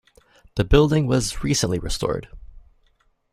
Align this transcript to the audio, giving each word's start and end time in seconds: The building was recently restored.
The 0.55 0.63
building 0.63 1.05
was 1.05 1.43
recently 1.43 1.77
restored. 1.77 2.27